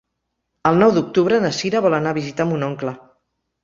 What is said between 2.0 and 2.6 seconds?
anar a visitar